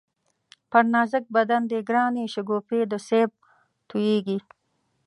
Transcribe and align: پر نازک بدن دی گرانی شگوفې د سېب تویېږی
پر 0.69 0.83
نازک 0.93 1.23
بدن 1.35 1.61
دی 1.71 1.79
گرانی 1.87 2.25
شگوفې 2.33 2.79
د 2.91 2.93
سېب 3.07 3.31
تویېږی 3.89 4.37